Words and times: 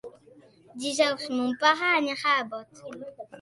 Dijous 0.85 1.27
mon 1.35 1.51
pare 1.65 1.91
anirà 1.99 2.33
a 2.39 2.49
Bot. 2.55 2.83